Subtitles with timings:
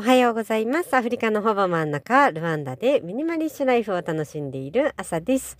[0.00, 0.94] おはようございます。
[0.94, 5.58] アフリカのほぼ真ん中、ルワンダでミニマリッシュライフを楽しんでいる朝です。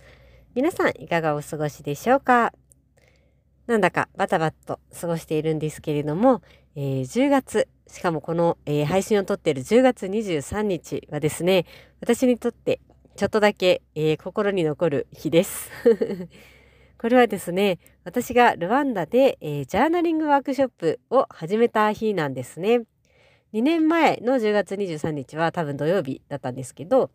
[0.55, 2.53] 皆さん、いかがお過ごしでしょうか？
[3.67, 6.41] なんだかバタバタと過ごしているんですけれども、
[6.77, 11.65] えー10月、しかもこの、えー配信を撮っている10月23日はですね、
[11.99, 12.79] 私にとって
[13.17, 15.69] ちょっとだけ、えー心に残る日です。
[16.97, 22.83] これはですね、私がルワンダで、えジャーナリングワークショップを始めた日なんですね。
[23.53, 27.09] 2年前の10月23日は多分土曜日だったんですけど、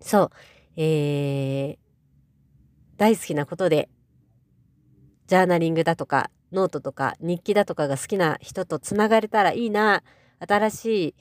[0.00, 0.30] そう、
[0.76, 1.78] えー、
[2.98, 3.88] 大好きなことで、
[5.26, 10.02] ジャーナリングだとか、ノートとか、日記だとかが好きな人とつながれたらいいな、
[10.46, 11.14] 新し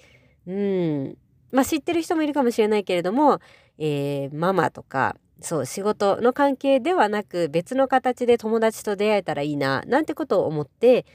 [0.45, 1.17] い、うん、
[1.51, 3.39] まあ知ってる人もいるかもしれないけれども、
[3.77, 11.05] えー、ママとか、そう、仕事の関係ではなく別の形で友達と出会えたらいいな、なんてことを思って、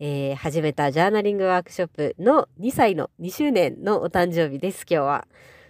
[0.00, 5.26] えー始めたジャーナリングワークショップの2歳の2周年のお誕生日です、今日は。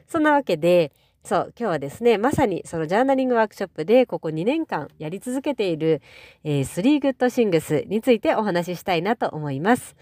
[0.07, 0.93] そんなわけで、
[1.25, 6.01] そう、今日はですね、まさにそのジャーナリングワークショップでここ2年間やり続けている、
[6.43, 9.95] えー、3 Good Things についてお話ししたいなと思います。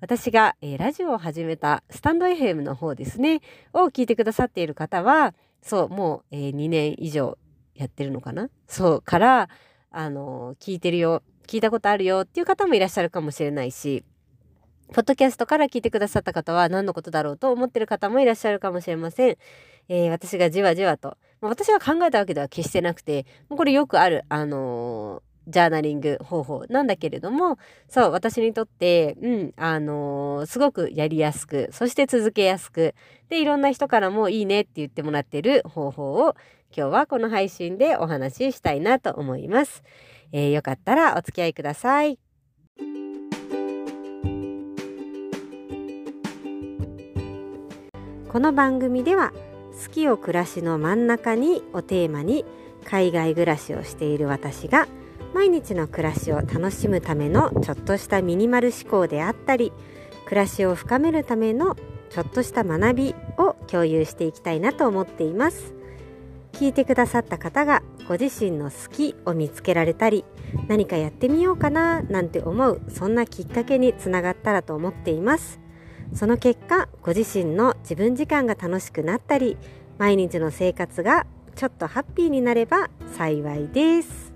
[0.00, 3.40] 私が、えーラジオを始めたスタンド FM の方ですね、
[3.72, 7.38] を聞いてくださっている方は、そう、もう、えー2年以上
[7.74, 8.50] やってるのかな？
[8.66, 9.48] そう、から、
[9.90, 14.04] あのー聞いてるよ、聞いたことあるよっていう方もいらっしゃるかもしれないし、
[14.92, 19.36] ポッドキャストから聞いてくださった方は何のことだろうと思ってる方もいらっしゃるかもしれません。
[19.88, 32.94] えー私がじわじわと、まあ私が考えたわけでは決してなくて、もうこれよくある、あのージャーナリング方法なんだけれども、そう、私にとって、うん、あのーすごくやりやすく、そして続けやすく、
[33.28, 36.36] で、いろんな人からもいいねって言ってもらってる方法を、
[36.74, 39.82] 今日はこの配信でお話ししたいなと思います。
[40.32, 42.18] えーよかったらお付き合いください。
[48.32, 49.34] この番組では
[49.84, 52.46] 「好きを暮らしの真ん中に」をテーマに
[52.86, 54.88] 海外暮らしをしている私が
[55.34, 59.70] 毎日の暮らしを楽しむためのちょっとしたミニマル思考であったり
[60.24, 61.76] 暮らしを深めるための
[62.08, 65.74] ちょっとした学びを共有していきたいなと思っています
[66.52, 70.24] 聞いてくださった方がご自身の好きを見つけられたり
[70.68, 75.60] 何かやってみようかななんて思うそんなきっかけにつながったらと思っています。
[76.14, 79.56] その結果ご自身の自分時間が楽しくなったり
[79.98, 84.32] 毎日の生活がちょっとハッピーになれば幸いです。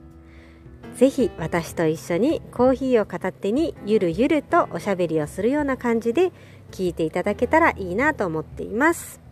[0.96, 6.32] ぜひ私と一緒にコーヒーを片手にゆるゆるとおしゃべりをするような感じで
[6.70, 9.25] 聞いていただけたらいいなと思っています。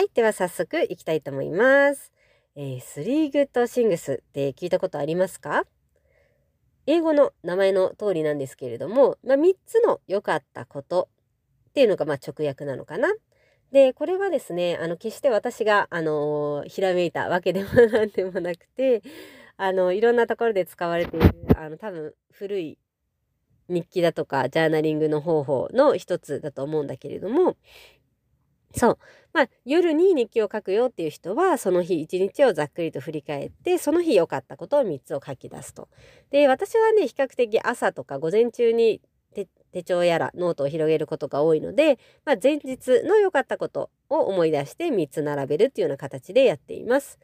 [0.00, 2.10] はいでは早速いきたいと思います、
[2.56, 5.64] えー、3 Good Things って聞いたことありますか？
[6.86, 11.10] 英語の名前の通りなんですけれども、まあ、3つの良かったこと
[11.68, 13.12] っていうのがまあ直訳なのかな？
[13.72, 19.02] で、これはですね、あの、決して私が、あのーひらめいたわけでもなんでもなくて、
[19.58, 22.78] あの、いろんなところで使われている、あの、多分古い
[23.68, 27.58] 日記だとか、ジャーナリングの方法の一つだと思うんだけれども、
[28.74, 28.98] そう。
[29.32, 35.88] まあ、夜に日記を書くよっていう人は、その日一日をざっくりと振り返って、その日良かったことを3つを書き出すと。
[36.30, 39.00] で、私はね、比較的朝とか午前中に
[39.72, 47.18] 手帳やらノートを広げることが多いので、まあ、前日の良かったことを思い出して3つ並べるっていうような形でやっています。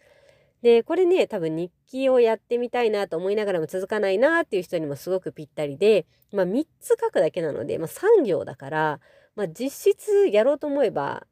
[0.63, 9.01] で、これね、多分日記をやってみたいなと思いながらも続かないなっていう人にもすごくぴったりで、まあ、3つ書くだけなので、まあ、3行だから、
[9.35, 11.27] まあ、実質やろうと思えば、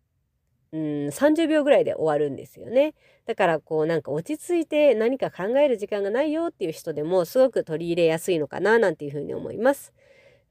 [0.75, 2.95] うん、30秒ぐらいで終わるんですよね。
[3.27, 9.95] だからこうなんか落ち着いて何か考える時間がないよっていう人でもすごく取り入れやすいのかななんていうふうに思います。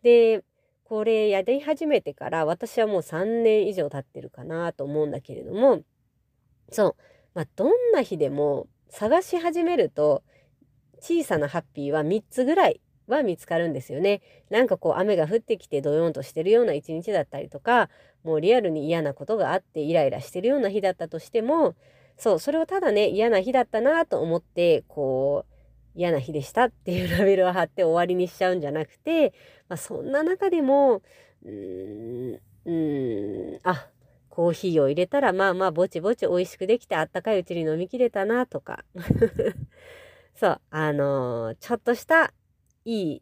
[0.01, 0.45] で、
[0.85, 5.81] これやり始めてから私はもう3年以上経ってるかなと思うんだけれども、
[6.71, 6.95] そう、
[7.33, 10.23] まあ、どんな日でも探し始めると
[11.01, 14.21] 小さなハッピーは3つぐらいは見つかるんですよね。
[14.49, 17.89] なんかこう雨が降ってきてドヨンとしてるような一日だったりとか、
[18.23, 21.75] もうリアルに嫌なことがあってイライラしてるような日だったとしても、
[22.17, 25.53] そう、それをただね、嫌な日だったなと思って、こう、
[25.95, 29.33] 嫌な日でしたっていうラベルを貼って終わりにしちゃうんじゃなくて、
[29.69, 31.01] まあ、そんな中でも、
[31.43, 33.87] うーん、うーん、あ、
[34.29, 38.83] コーヒーを入れたらまあまあぼちぼち美味しくできてあったかいうちに飲みきれたなとか。
[40.35, 42.33] そう、あのーちょっとした
[42.85, 43.21] いい、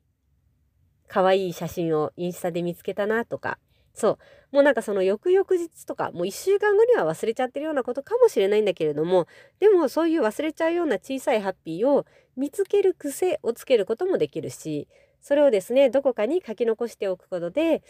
[1.07, 3.59] 可愛い写真をインスタで見つけたなとか。
[3.93, 4.17] そう。
[4.51, 9.27] もうなんかその翌々日とか、もう一週間後には忘れちゃってるようなことかもしれないんだけれども、
[9.59, 12.05] でもそういう忘れちゃうような小さいハッピーを
[12.35, 14.87] 見つける癖をつけることもできるし、
[15.21, 17.83] それをですねどこかに書き残しておくことで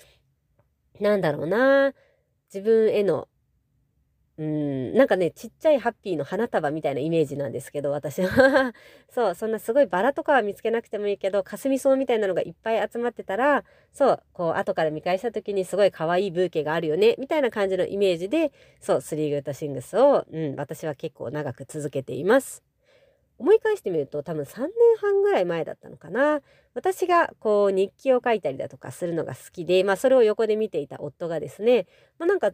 [1.00, 1.94] なんだろうな
[2.54, 3.28] 自分への
[4.42, 8.74] うん、なんかね、ちっちゃいハッピーの花束みたいなイメージなんですけど、私は。
[9.08, 22.64] そう、そんなすごいバラとかは見つけなくてもいいけど、かすみ草みたいなのがいっぱい集まってたら、そう、こう、後から見返した時にすごい可愛いブーケがあるよね、みたいな感じのイメージで、そう、スリーグッドシングスを、うん、私は結構長く続けています。
[23.38, 26.42] 思い返してみると多分3年半ぐらい前だったのかな。
[26.76, 31.88] 私がこう日記を書いたりだとかするのが好きで、まあ、それを横で見ていた夫がですね、
[32.20, 32.52] まあ、なんか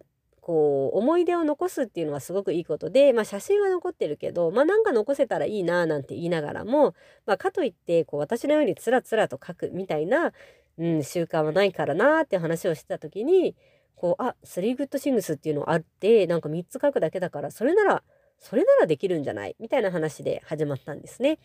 [0.48, 6.96] こう思い出を残すっていうのはすごくいいことで、まあ、写真は残ってるけど、まあ、なんか残せたらいいななんて言いながらも、
[7.26, 10.32] まあ、かといってこう私のようにつらつらと書くみたいな、
[10.78, 13.58] うん、習慣はないからなって話をしてた時に
[13.98, 18.04] こうあスリーグッドシングスっていうのあってなんか3つ書くだけだからそれなら
[18.40, 19.58] それならできるんじゃない？
[19.60, 21.40] みたいな話で始まったんですね。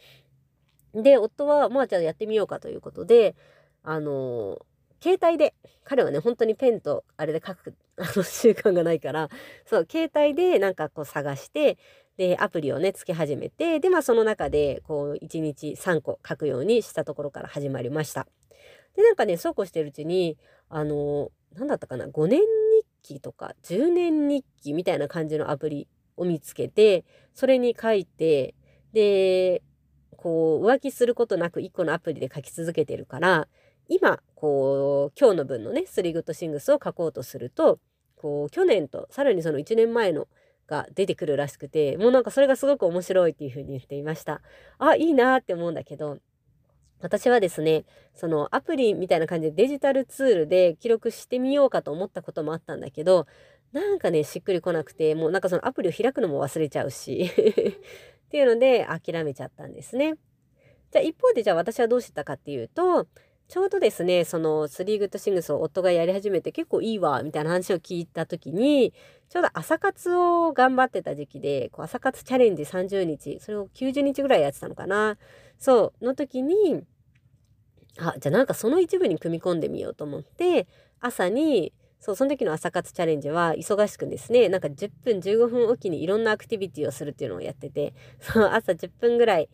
[0.95, 3.35] で夫はまあじゃあやってみようかということで
[3.83, 4.61] あの
[5.03, 5.55] 携帯で
[5.85, 9.29] 彼はね本当にペンとあれで書く あの習慣がないから
[9.67, 11.77] そう携帯でなんかこう探して
[12.17, 18.27] でアプリをねつけ始めてでまあその中でこう1日3個書くようにしたところから始まりました。
[18.95, 20.37] でなんかねそうこうしてるうちに
[20.69, 22.47] あの何だったかな5年日
[23.03, 28.55] 記とか10年日記みたいな感じのアプリを見つけてそれに書いて
[28.93, 29.63] で
[30.17, 33.49] こう浮気することなく1個のアプリで書き続けてるから
[33.89, 37.79] 今こう今日の分のねスリーグッドシングスを書こうとすると
[38.17, 40.29] こう去年とさらにその1年前の
[40.67, 44.41] が出てくるらしくてもうなんかそれがすごく面白いっていう風に言っていました
[44.79, 46.19] あいいなって思うんだけど
[47.01, 47.85] 私はですね
[48.15, 53.27] そのアプリみたいな感じでデジタルツールで記録してみようかと思ったこともあったんだけど
[53.73, 60.15] なんかねしっくりこなくてもうなんかそのアプリを開くのも忘れちゃうしっていうので諦めちゃったんですね。
[60.91, 63.07] じゃあ一方でじゃあ私はどうしてたかっていうと
[63.49, 68.95] ちょうどですね、そのスリーグッドシングスを夫がやり始めて結構いいわ、みたいな話を聞いた時に、
[69.29, 75.19] ちょうど朝活を頑張ってた時期で、こう朝活チャレンジ30日、それを90日ぐらいやってたのかな。
[75.59, 76.83] そう、の時に、
[77.99, 80.67] あ、じゃあなんかその一部に組み込んでみようと思って、
[81.01, 89.49] 朝に、そう、その時の朝活チャレンジは忙しくですね、なんか10分15分おきにいろんなアクティビティをするっていうのをやってて、そう、朝10分ぐらい、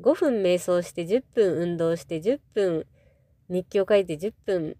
[0.00, 2.86] 5分瞑想して10分運動して10分
[3.48, 4.76] 日記を書いて10分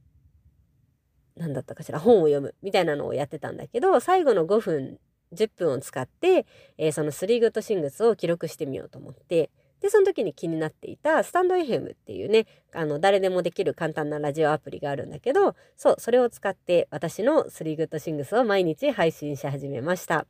[1.37, 4.99] 何だったかしら本を読むみたいなのをやってたんだけど最後の5分
[5.33, 6.47] 10分を使って、
[6.79, 9.51] えー、そのスリーグッドシングスを記録してみようと思って
[9.81, 20.27] でその時に気になっていたスタンド FM っていうねあの誰でもできる簡単なラジオアプリがあるんだけどそうそれを使って私のスリーグッドシングスを毎日配信し始めました。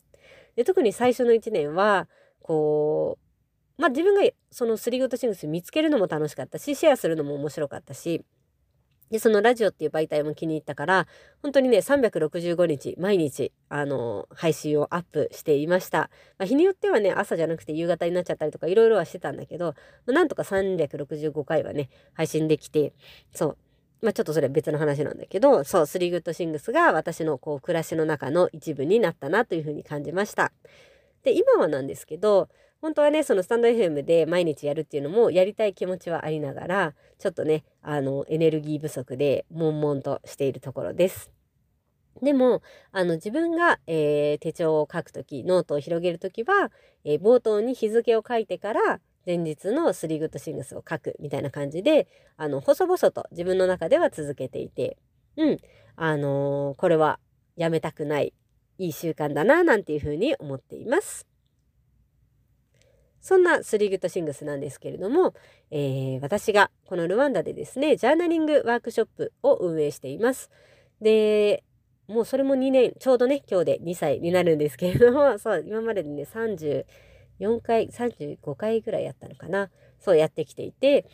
[0.56, 2.08] で特に最初の1年は
[2.42, 3.27] こう
[3.78, 8.24] まあ自分がそのスリーグッドシングス見つけるのも楽しかったし、シェアするのも面白かったし、
[9.10, 11.06] で、そのラジオっていう媒体も気に入ったから、
[11.42, 16.10] 本当にね、365日、毎日、あの、配信をアップしていました。
[16.38, 19.74] まあ、日によってはね、朝じゃなくて夕方になっちゃったりとか、いろいろはしてたんだけど、ま
[20.08, 22.92] あ、なんとか365回はね、配信できて、
[23.32, 23.56] そう。
[24.02, 30.52] まあ、ちょっとそれは別の話なんだけど、そう、 three good things が私のこう、暮らしの中の一部になったなというふうに感じました。
[31.22, 32.48] で、今はなんですけど、
[32.80, 41.30] 本当はねそのスタンド FM で毎日やるっていうのもやりたい気持ちはありながらちょっとねあのエネルギー不足で悶々としているところです。
[42.22, 46.72] でもあの自分が、えー、手帳を書く時ノートを広げる時は、
[47.04, 54.96] えー、冒頭に日付を書いてから前日のスリーグッドシングスを書くみたいな感じであの細々と自分の中では続けていて
[55.36, 55.58] うん
[55.94, 57.20] あのー、これは
[57.56, 58.32] やめたくない
[58.78, 61.27] いい習慣だななんていうふうに思っています。
[63.28, 65.34] そんなスリーグッドシングスなんですけれども、
[65.70, 70.50] えー、私がこのルワンダでですね、ジャーナリングワークショップを運営しています。
[71.02, 71.62] で、
[72.06, 79.70] もうそれも2年、ちょうどね、今日で2歳になるんですけれども、 そう、今まででね、34回、35回ぐらいやったのかな。
[80.00, 81.04] そうやってきていて、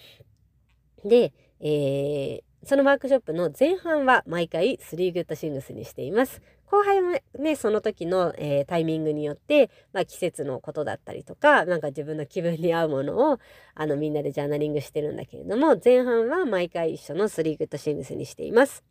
[1.05, 6.41] で、えー、そのワークショップの前半は毎回3 good things にしています。
[6.75, 13.39] 後半もね、その時の、えー、タイミングによって、まあ、季節のことだったりとか、なんか自分の気分に合うものを、
[13.77, 18.83] あの、みんなでジャーナリングしてるんだけれども、前半は毎回一緒の3 good things にしています。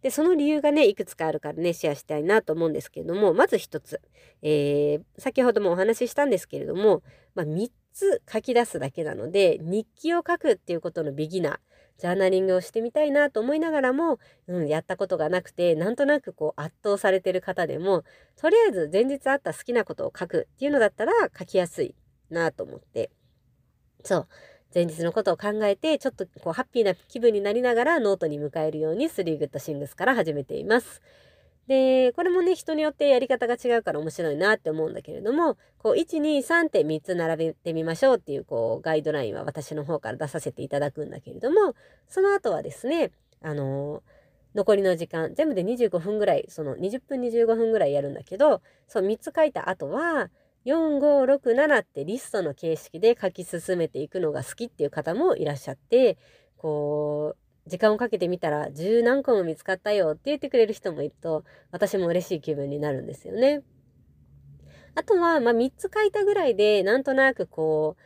[0.00, 4.00] で、その理由がね、いくつかあるからね、シェアしたいなと思うんですけれども、まず一つ、
[4.40, 7.02] えー、先ほどもお話ししたんですけれども、
[7.34, 11.58] まあ、3つ書き出すだけなので、日記を書くっていうことのビギナー、
[11.98, 18.02] ジャーナリングをしてみたいなと思いながらも、うん、やったことがなくて、なんとなくこう圧倒されてる方でも、
[18.36, 21.94] とりあえず前日あった好きなことを書くっていうのだったら書きやすい
[22.30, 23.10] なと思って。
[24.02, 24.28] そう。
[24.74, 31.00] 前日のことを考えて、ちょっとこうハッピーな気分になりながらノートに向かえるように3 Good Things から始めています。
[31.66, 41.74] で、これもね、人によってやり方が違うから面白いなって思うんだけれども、こう、1、2、3って3つ並べてみましょうっていう、こう、ガイドラインは私の方から出させていただくんだけれども、
[42.08, 44.02] その後はですね、あの
[44.54, 50.30] 残りの時間、全部で25分ぐらい、その20分25分ぐらいやるんだけど、そう、3つ書いた後は、
[50.64, 56.16] 4、5、6、7ってリストの形式で書き進めていくのが好きっていう方もいらっしゃって、
[56.56, 63.62] こう、時間をかけてみたら十何個も見つかったよって言ってくれる人もいると私も嬉しい気分になるんですよね。
[64.94, 67.96] あとは、まあ、3つ書いたぐらいでなんとなくこ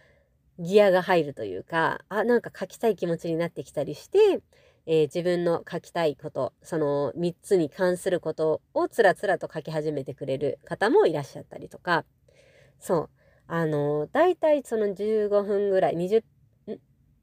[0.58, 4.40] うギアが入るというかあなんか書きたい気持ちになってきたりして、
[4.86, 12.04] えー、自分の書きたいことその3つに関することをつらつらと書き始めてくれる方もいらっしゃったりとか。
[12.80, 13.10] そう。
[13.50, 16.22] あのだいたいその15分ぐらい20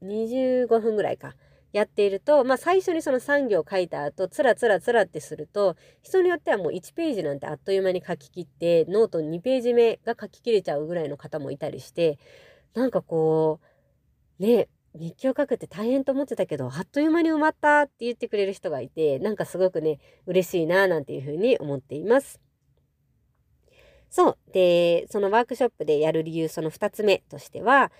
[0.02, 1.34] 25分ぐらいか。
[1.76, 12.18] やっていると、まあ、最初にその3行書いた後つらつらつらってすると人によってはもう1ページなんてあっという間に書き切ってノート2ページ目が書き切れちゃうぐらいの方もいたりして
[12.74, 13.60] なんかこ
[14.40, 22.40] うね日記を書くって大変と思ってたけどあっという間に埋まったって言ってくれる人がいてなんかすごくね嬉しいななんていうふうに思っています。
[24.08, 24.38] そう。
[24.52, 27.90] で、そのワークショップでやる理由その2つ目としては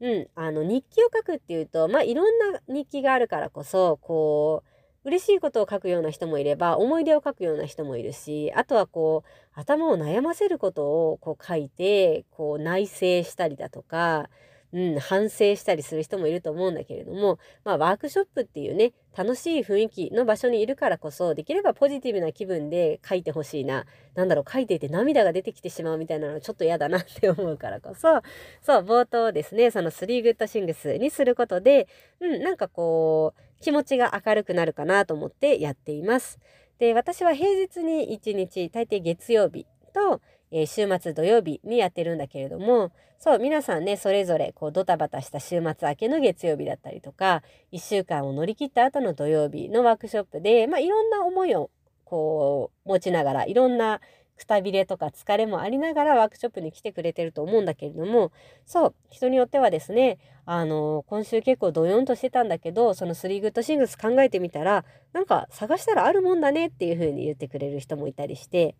[0.00, 4.62] うん、あの日記を書くっていうとまあいろんな日記があるからこそこ
[5.04, 14.28] う嬉しいことを書くような人もいれば思い出を書くような人もいるしあとはこう頭を悩ませることをこう書いてこう内省したりだとか
[14.72, 28.22] うん、反省したりする人もいると思うんだけれども、まあ、ワークショップっていうね楽しい雰囲気の場所にいるからこそできればポジティブな気分で書いてほしいな何だろう書いていて涙が出てきてしまうみたいなのちょっと嫌だなって思うからこそ
[28.60, 31.88] そう冒頭ですねその3グッドシングスにすることで、
[32.20, 36.38] うん、なんかこう気持ちが明るくなるかなと思ってやっています。
[36.78, 51.70] で私は平日に1日大抵月曜日とえー、週末土曜日にやってるんだけれどもそう皆さんねそれぞれこうドタバタした週末明けの月曜日だったりとか1週間を乗り切った後の土曜日のワークショップで、まあ、いろんな思いを
[52.04, 54.00] こう持ちながらいろんな
[54.36, 58.32] くたびれとか疲れもありながらワークショップに来てくれてると思うんだけれども
[58.66, 68.76] そう人によってはですねあの今週結構ドヨンとしてたんだけどそのスリーグッドシングス考えてみたらなんか探したらあるもんだねっていう風に言ってくれる人もいたりして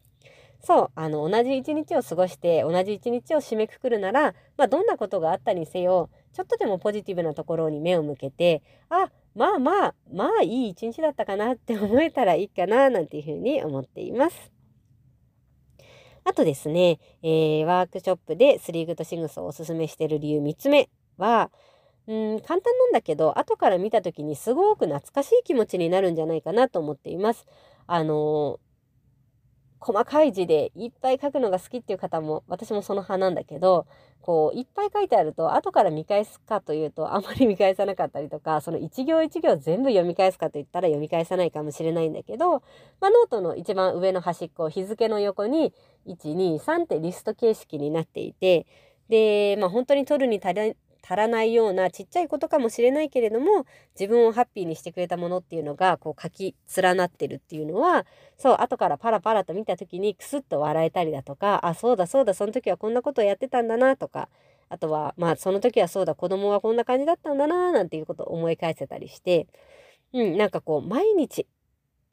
[0.66, 14.50] そう、あの、同じ一日を過ごして、同じ一日を締めくくるなら、まあ、どんなことがあったにせよ、ちょっとでもポジティブなところに目を向けて、あ、まあまあ、まあいい一日だったかなって思えたらいいかな、なんていうふうに思っています。
[16.24, 21.52] あとですね、えー、ワークショップでスリーグッドシングスをおすすめしている理由3つ目は、
[22.08, 27.46] うん、簡単なんだけど、後から見た時にすごく懐かしい気持ちになるんじゃないかなと思っています。
[27.86, 28.58] あの
[29.80, 33.86] 細かい字でいっぱい書くのが好きっていう方も私もその派なんだけど
[34.20, 42.62] こういっぱい書いてあると後から見返すかというとあまり見返さなかったりとかその一行一行全部読み返すかといったら読み返さないかもしれないんだけど、
[43.00, 45.72] まあ、ノートの一番上の端っこ日付の横に
[46.06, 48.66] 123ってリスト形式になっていて
[49.08, 50.76] で、まあ、本当に取るに足
[51.08, 58.04] 足らないようなちっちゃいことかもしれないけれども自分をハッピーにしてくれたものっていうのがこう書き連なってるっていうのは
[58.36, 64.28] そう後からパラパラと見た時にクスッと笑えたりだとかあそうだそうだその時はこんなことをやってたんだなとか
[64.68, 69.46] あとはまあその時はそうだ子供はこんな感じだったんだななんていうことを思い返せたりして
[70.12, 71.46] うんなんかこう毎日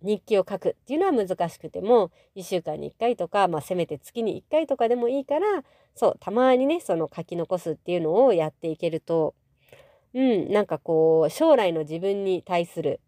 [0.03, 5.63] 日記を書くっていうのは難しくても1週間に1回とか、まあ、せめて月に1回とかでもいいから
[5.95, 9.33] そうたまにねその書き残すっていうのをやっていけると
[10.13, 12.99] うんなんかこう将来の自分に対する、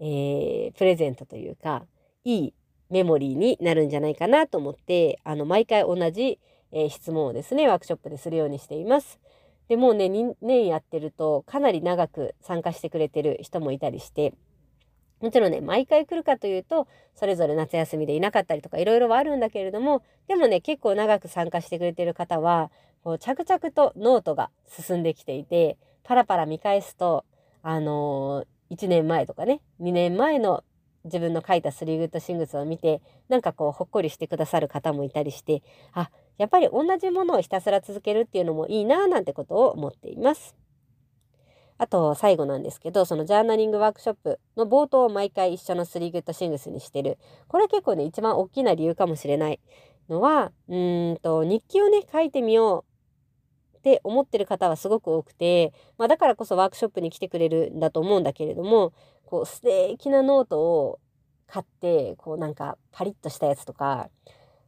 [0.00, 1.84] えー、プレゼントというか
[2.24, 2.54] いい
[2.90, 6.38] メモリーになるんじゃないかなと思ってあの毎回同じ、
[6.72, 9.18] えー、質問をですねワークショップでするようにしています。
[9.68, 14.32] でもうね2年やってるとかなり長く参加してくれてる人もいたりして
[15.20, 22.70] もちろんね、毎回来るかというと、それぞれ夏休みでいなかったりとかいろいろはあるんだけれども、でもね、結構長く参加してくれてる方は、
[23.02, 27.24] こう着々とノートが進んできていて、パラパラ見返すと、
[27.62, 30.64] あのー、1年前とかね、2年前の
[31.04, 40.54] 自分の書いた three good things を見て、なんかこう、ほっこりしてくださる方もいたりして、あ、やっぱり同じものをひたすら続けるっていうのもいいなぁなんてことを思っています。
[41.78, 47.18] あと最後なんですけど、そのジャーナリングワークショップの冒頭を毎回一緒の three good things にしてる。
[47.48, 49.60] これ結構ね、一番大きな理由かもしれない
[50.08, 52.96] のは、うんと、日記をね、書いてみよう
[53.76, 58.92] って思ってる方はすごく多くて、まあ、だからこそワークショップに来てくれるんだと思うんだけれども
[59.24, 60.98] こう素敵なノートを
[61.46, 64.10] 買ってこうなんかパリッとしたやつとか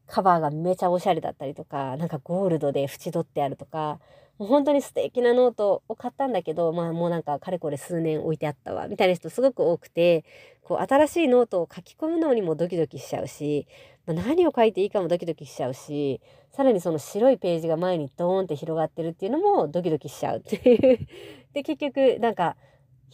[0.06, 3.98] カバーがめちゃおしゃれだったりとかなんかゴールドで縁取ってあるとか
[4.38, 10.24] 本当に素敵なノートを買ったんだけどまあもうなんかかれこれ数年置いてあったわみたいな人すごく多くて
[10.62, 13.66] こう新しいノートを書き込むのにもドキドキしちゃうし、
[14.06, 16.20] まあ、何を書いていいかもドキドキしちゃうし
[16.52, 20.98] さらにその白いページが前にドーンって広がってるっていうのもドキドキしちゃうっていう。
[21.52, 22.56] で結局なんか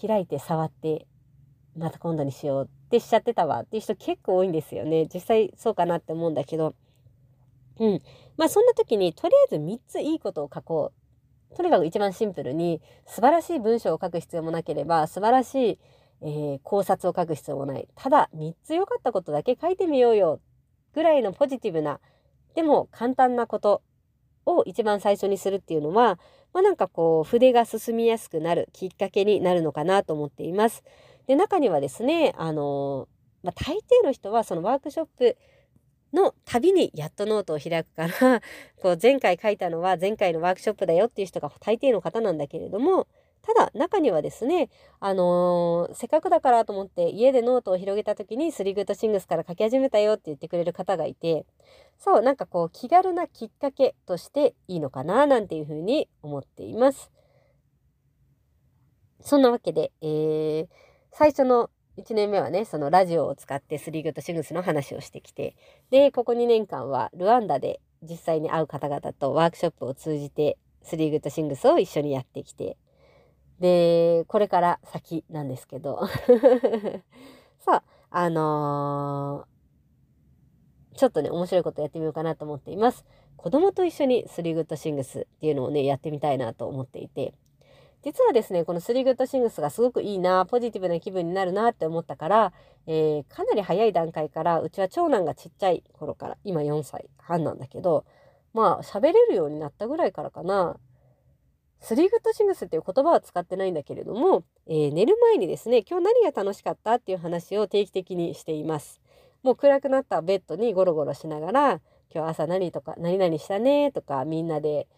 [0.00, 1.06] 開いて触って
[1.76, 5.06] また今度にしようってしちゃってたわっていう人結構多いんですよね。
[5.12, 6.74] 実際そうかなって思うんだけど。
[7.78, 8.02] うん。
[8.36, 11.03] まあそんな時にとりあえず3ついいことを書こう
[11.56, 15.78] とにかく一番シンプルに素晴らしい文章を書く必要もなければ素晴らしい、
[16.22, 20.40] えー、考察を書く必要もないただ3つ良かったことだけ書いてみようよ
[20.94, 22.00] ぐらいのポジティブな
[22.54, 23.82] でも簡単なこと
[24.46, 26.18] を一番最初にするっていうのは、
[26.52, 30.84] まあ、なんかこう筆が進みやすくなるきっかけになるのかなと思っています。
[31.26, 33.08] で中にはですねあの
[33.44, 35.36] まあ、大抵の人はそのワークショップ
[36.14, 38.40] の度にやっとノートを開くから
[38.80, 43.06] こう前回書いたのは前回のワークショップだよっていう人が大抵の方なんだけれども
[43.42, 51.44] ただ中にはですね、あのー、せっかくだからと思って家でノートを広げた時に three good things から書き始めたよって言ってくれる方がいて
[51.98, 57.10] そうなんかこう気軽なきっかけとしていいのかななんていうふうに思っています。
[59.20, 60.68] そんなわけで、えー、
[61.10, 65.56] 最初の1年目はねそのラジオを使ってスリーグッドシングスの話をしてきて
[65.90, 72.76] でここ2年間はルワンダで実際に会う方々とワークショップを通じてスリーグッドシングスを一緒にやってきて
[73.60, 76.00] でこれから先なんですけど。
[77.64, 83.04] さああのー、ちょっとね面白いことやってみようかなと思っています。
[83.36, 87.34] 子供と一緒にスリーグッドシングスっていうのをねやってみたいなと思っていて。
[88.04, 92.52] 実はですね、このスリーグッドシングスがすごくいいな、ポジティブな気分になるなって思ったから、
[92.86, 98.04] えー、かなり早い段階から、うちは長男がちっちゃい頃から、今4歳半なんだけど、
[98.52, 100.76] まあ喋れるようになったぐらいからかな、
[101.80, 109.00] スリーグッドシングスっていう言葉は使ってないんだけれども、えー、寝る前にですね、今日何が楽しかったっていう話を定期的にしています。
[109.42, 111.80] もう暗くなったベッドにゴロゴロしながら、
[112.14, 114.88] 今日朝何とか、何々したねとか、みんなで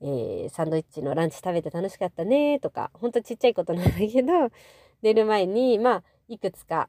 [0.00, 4.32] えー、サンドイッチのランチ食べて楽しかったねとかほんとちっちゃいことなんだけど
[5.02, 6.88] 寝る前にまあいくつか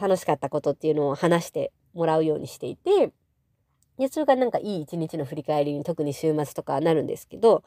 [0.00, 3.12] 楽しかったことっていうのを話してもらうようにしていて
[3.98, 7.62] でそれがなんかいい一日の振り返りに特に週末とかなるんですけど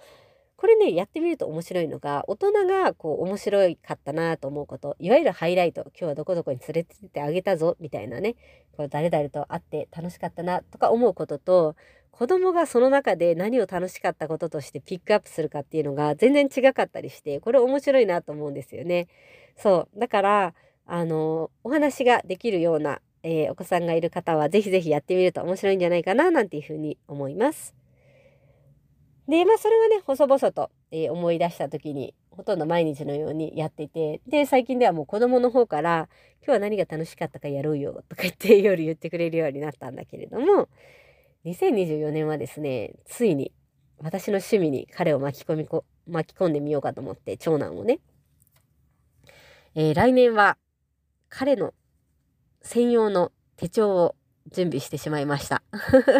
[0.58, 8.36] これねやってみると面白いのが大人がこう面白かったなと思うこといわゆるハイライト今日はどこどこに連れてってあげたぞみたいなね
[8.76, 11.76] こう誰々と会って楽しかったなとか思うことと
[12.18, 19.10] 子供がその中で何を楽しかったこととしてピックアップするかっていうのが全然違かったりしてこれ面白いなと思うんですよね。
[19.58, 20.54] そうだから
[20.86, 27.76] あのお話ができるような、えー、お子さんがいる方はぜひぜひやってみると面白いんじゃないかななんていうふうに思います。
[29.28, 36.08] でまあそれはね細々と、えー、思い出した時にほとんど毎日のようにやっていてで最近ではもう子供の方から
[36.40, 40.70] 「今日は何が楽しかったかやろうよ」とか言って夜言ってくれるようになったんだけれども
[41.46, 43.52] 2024年はですね、ついに
[44.00, 48.00] 私の趣味に彼を巻き込みこ、巻き込んでみようかと思って、長男をね。
[49.76, 50.58] えー、来年は
[51.30, 51.74] 彼の
[52.62, 54.16] 専用の手帳を
[54.52, 55.64] 準備してしまいました。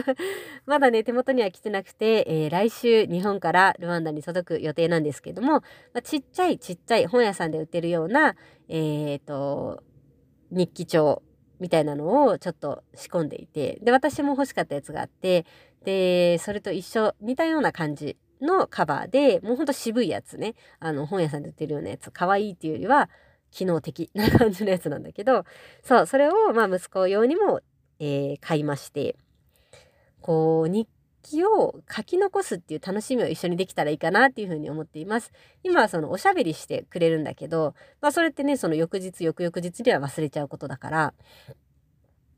[0.66, 5.62] まだね、手元には来てなくて、えー、来週日本からルワンダに届く予定なんですけども、ま
[5.96, 8.36] あ、ちっちゃいちっちゃい本屋さんで売ってるような、
[8.68, 9.84] えっ、ー、と、
[10.52, 11.24] 日記帳
[11.60, 15.46] みたいなのをちょっと仕込んでいてで私も欲しかったやつがあって
[15.84, 20.56] でそれと一緒似たような感じのカバーでもうほんと渋いやつね。
[20.80, 22.12] あの本屋さんで売ってるようなやつ。
[22.12, 23.10] 可愛いっていうよりは
[23.52, 25.46] 機能的な感じのやつなんだけど
[25.84, 27.62] そうそれをまあ息子用にも、
[28.00, 29.16] えー、買いまして。
[30.26, 30.90] こう日
[31.26, 35.32] 記を書き残すっていう楽しみを一緒にできたらいいかなっていうふうに思っています。
[35.64, 41.14] 今はそのおしゃべりしてくれるんだけど、まあそれってね、その翌日、翌々日には忘れちゃうことだから、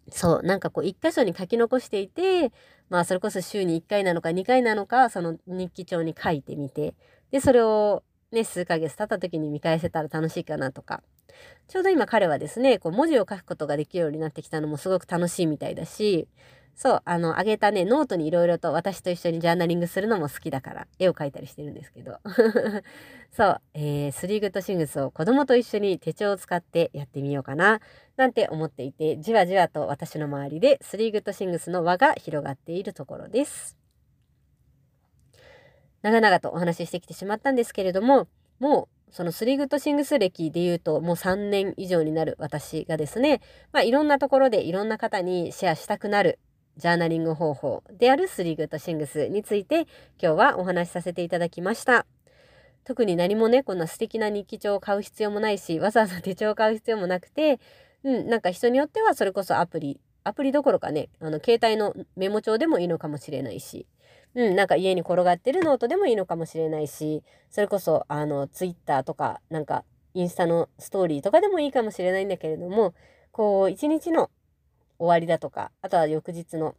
[0.10, 2.52] そう、なんかこう一箇所に書き残していて、
[2.89, 6.95] まあそれこそ週に1回なのか2回なのか、その日記帳に書いてみて、
[7.32, 11.04] で、それをね、数ヶ月経った時に見返せたら楽しいかなとか。
[11.67, 16.28] ちょうど今彼はですね、こう文字を書くことができるようになってきたのもすごく楽しいみたいだし、
[16.78, 22.20] そう、あの、あげたね、ノートにいろいろと私と一緒にジャーナリングするのも好きだから、絵を描いたりしてるんですけど。
[23.36, 27.82] そう、えー、 three good things を子供と一緒に手帳を使ってやってみようかな、
[28.16, 33.76] なんて思っていて、じわじわと私の周りで three good things の輪が広がっているところです。
[36.04, 38.28] 長々とお話ししてきてしまったんですけれども、
[38.60, 46.40] もうその three good things 歴で言うともう3年以上になる私がですね、まあ、いろんなところでいろんな方にシェアしたくなる
[46.78, 49.88] ジャーナリング方法である three good things について
[50.22, 52.06] 今日はお話しさせていただきました。
[52.84, 57.60] 特に何もね、こんな素敵な日記帳を買う必要もないし、わざわざ手帳を買う必要もなくて、
[58.04, 63.88] うん、なんか人によってはそれこそアプリ、アプリどころかね、あの、携帯のメモ帳でもいいのかもしれないし、
[64.36, 72.94] うん、なんか家に転がってるノートでもいいのかもしれないし、それこそ、あの、ツイッターとか、なんか、インスタのストーリーとかでもいいかもしれないんだけれども、
[73.32, 74.30] こう、一日の
[75.00, 76.76] 終わりだとか、あとは翌日の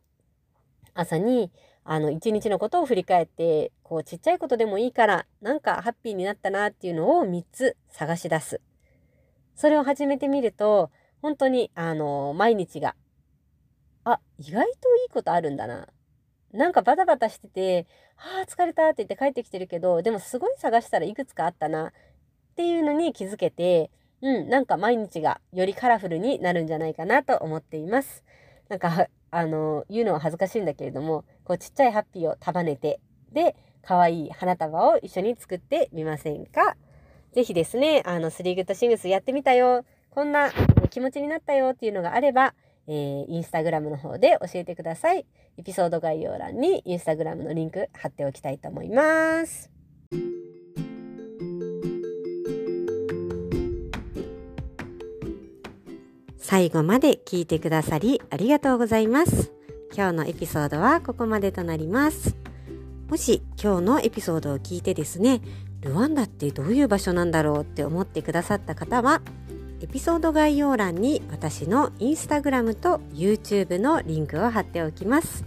[0.94, 1.50] 朝に、
[1.84, 8.60] あの、一日のことを振り返って、こう、ちっちゃいことでもいいから、なんかハッピーになったなっていうのを3つ探し出す。
[9.54, 10.90] それを始めてみると、
[11.22, 12.94] 本当に、あの、毎日が、
[14.04, 15.88] あ、意外といいことあるんだな。
[16.52, 21.92] なんかバタバタしてて、ああ、疲れたって言って帰ってきてるけど、でもすごい探したらいくつかあったなっ
[22.56, 28.24] ていうのに気づけて、うん、なんか毎日がよりカラフルになるんじゃないかなと思っています。
[28.68, 33.00] なんか、あの、言うのは恥ずかしいんだけれども、こうちっちゃいハッピーを束ねて、
[33.32, 36.76] で、可愛い花束を一緒に作ってみませんか？
[37.32, 40.50] ぜひですね、あの、スリーグッドシングスやってみたよ、こんな
[40.90, 42.54] 気持ちになったよっていうのがあれば、
[42.86, 45.26] えー、インスタグラムの方で教えてください。
[45.58, 49.70] エピソード概要欄にインスタグラムのリンク貼っておきたいと思います。
[56.38, 59.52] 最後まで聞いてくださりありがとうございます。
[59.94, 62.36] 今日のエピソードはここまでとなります。
[63.08, 65.40] もし今日のエピソードを聞いてですね、
[65.80, 69.20] ルワンダってどういう場所なんだろうって思ってくださった方は、
[69.80, 75.44] エピソード概要欄に私のインスタグラムと YouTube のリンクを貼っておきます。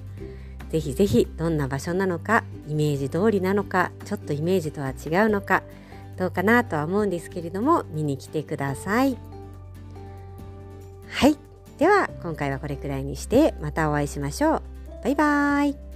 [0.69, 5.63] ぜひぜひどんな場所なのか、イメージ通りなのか、ちょっとイメージとは違うのか、
[6.17, 9.30] どうかなとは思うんですけれども、見に来てください。
[11.11, 11.37] はい。
[11.77, 14.61] では、今回はこれくらいにして、またお会いしましょう。
[15.03, 15.90] バイバーイ。